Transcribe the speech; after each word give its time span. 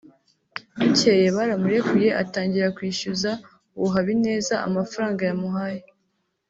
Bukeye 0.77 1.27
baramurekuye 1.35 2.09
atangira 2.23 2.67
kwishyuza 2.77 3.31
uwo 3.77 3.87
Habineza 3.95 4.55
amafaranga 4.67 5.21
yamuhaye 5.29 5.81